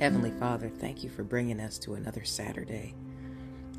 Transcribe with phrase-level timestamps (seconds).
[0.00, 2.96] Heavenly Father, thank you for bringing us to another Saturday.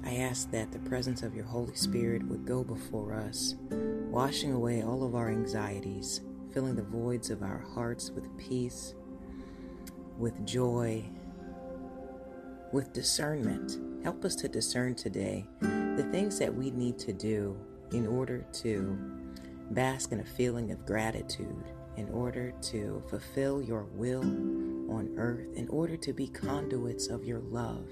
[0.06, 4.82] I ask that the presence of your Holy Spirit would go before us, washing away
[4.82, 6.22] all of our anxieties,
[6.54, 8.96] filling the voids of our hearts with peace,
[10.18, 11.04] with joy,
[12.72, 13.78] with discernment.
[14.02, 17.58] Help us to discern today the things that we need to do
[17.92, 18.98] in order to
[19.72, 21.66] bask in a feeling of gratitude,
[21.98, 24.24] in order to fulfill your will
[24.90, 27.88] on earth, in order to be conduits of your love,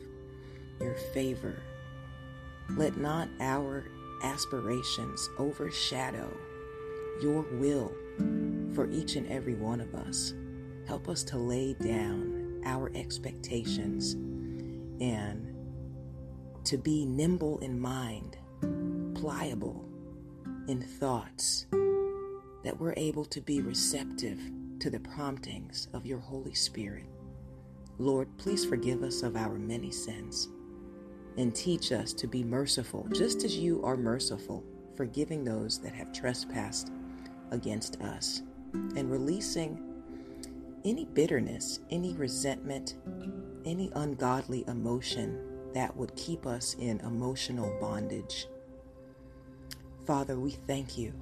[0.80, 1.62] your favor.
[2.78, 3.86] Let not our
[4.24, 6.36] aspirations overshadow
[7.22, 7.94] your will
[8.74, 10.34] for each and every one of us.
[10.88, 14.14] Help us to lay down our expectations
[15.02, 15.54] and
[16.64, 18.38] to be nimble in mind,
[19.16, 19.86] pliable
[20.68, 21.66] in thoughts,
[22.64, 24.40] that we're able to be receptive
[24.84, 27.06] to the promptings of your Holy Spirit.
[28.00, 30.50] Lord, please forgive us of our many sins
[31.38, 34.62] and teach us to be merciful, just as you are merciful,
[34.98, 36.92] forgiving those that have trespassed
[37.52, 38.42] against us
[38.74, 39.82] and releasing
[40.84, 42.96] any bitterness, any resentment,
[43.64, 45.40] any ungodly emotion
[45.74, 48.48] that would keep us in emotional bondage.
[50.06, 51.14] Father, we thank you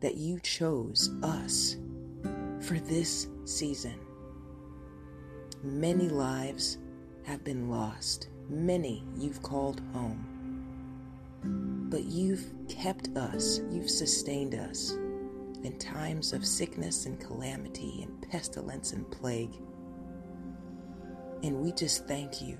[0.00, 1.76] that you chose us
[2.60, 3.98] for this season.
[5.62, 6.78] Many lives
[7.24, 10.30] have been lost, many you've called home.
[11.90, 14.92] But you've kept us, you've sustained us
[15.62, 19.54] in times of sickness and calamity and pestilence and plague.
[21.42, 22.58] And we just thank you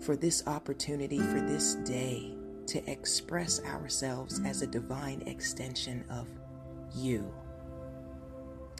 [0.00, 2.37] for this opportunity, for this day
[2.68, 6.28] to express ourselves as a divine extension of
[6.94, 7.30] you.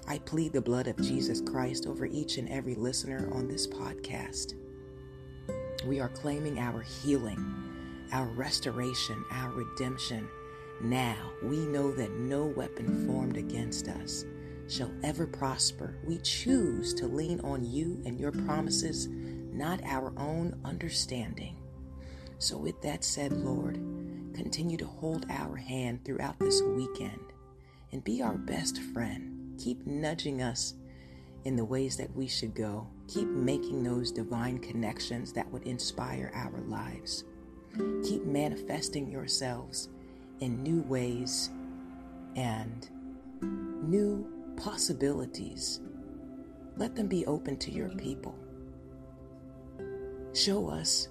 [0.06, 4.54] I plead the blood of Jesus Christ over each and every listener on this podcast.
[5.86, 7.44] We are claiming our healing,
[8.12, 10.28] our restoration, our redemption.
[10.80, 14.24] Now we know that no weapon formed against us
[14.66, 15.98] shall ever prosper.
[16.06, 21.57] We choose to lean on you and your promises, not our own understanding.
[22.38, 23.74] So, with that said, Lord,
[24.34, 27.20] continue to hold our hand throughout this weekend
[27.92, 29.58] and be our best friend.
[29.58, 30.74] Keep nudging us
[31.44, 32.86] in the ways that we should go.
[33.08, 37.24] Keep making those divine connections that would inspire our lives.
[38.04, 39.88] Keep manifesting yourselves
[40.40, 41.50] in new ways
[42.36, 42.88] and
[43.82, 44.26] new
[44.56, 45.80] possibilities.
[46.76, 48.36] Let them be open to your people.
[50.34, 51.08] Show us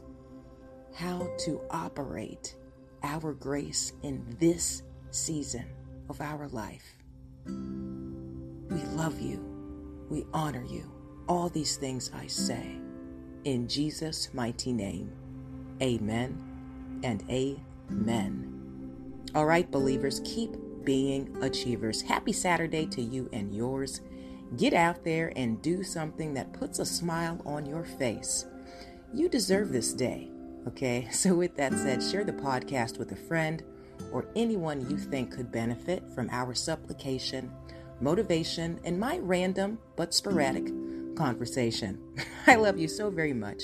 [0.98, 2.56] how to operate
[3.04, 4.82] our grace in this
[5.12, 5.66] season
[6.10, 6.96] of our life.
[7.46, 9.46] We love you.
[10.10, 10.92] We honor you.
[11.28, 12.80] All these things I say.
[13.44, 15.12] In Jesus' mighty name.
[15.84, 18.54] Amen and amen.
[19.36, 22.02] All right, believers, keep being achievers.
[22.02, 24.02] Happy Saturday to you and yours.
[24.56, 28.48] Get out there and do something that puts a smile on your face.
[29.14, 30.32] You deserve this day,
[30.68, 31.08] okay?
[31.12, 33.64] So, with that said, share the podcast with a friend
[34.12, 37.52] or anyone you think could benefit from our supplication,
[38.00, 40.68] motivation, and my random but sporadic
[41.16, 42.00] conversation.
[42.48, 43.64] I love you so very much.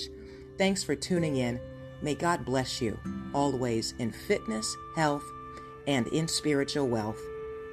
[0.57, 1.59] Thanks for tuning in.
[2.01, 2.99] May God bless you
[3.33, 5.23] always in fitness, health,
[5.87, 7.21] and in spiritual wealth.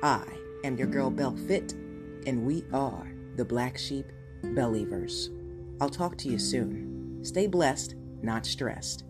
[0.03, 0.25] I
[0.65, 1.73] am your girl Bell Fit,
[2.27, 4.07] and we are the Black Sheep
[4.43, 5.31] Believers.
[5.81, 7.21] I'll talk to you soon.
[7.23, 9.05] Stay blessed, not stressed.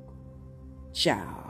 [1.00, 1.49] Tchau.